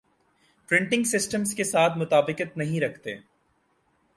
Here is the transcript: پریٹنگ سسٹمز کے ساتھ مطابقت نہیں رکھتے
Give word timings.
پریٹنگ 0.69 1.03
سسٹمز 1.03 1.53
کے 1.55 1.63
ساتھ 1.63 1.97
مطابقت 1.97 2.57
نہیں 2.57 2.81
رکھتے 2.81 3.15